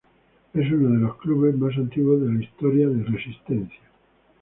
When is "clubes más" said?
1.17-1.77